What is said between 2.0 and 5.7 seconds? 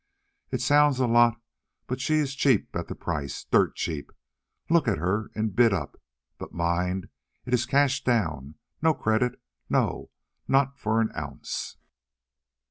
she is cheap at the price, dirt cheap. Look at her and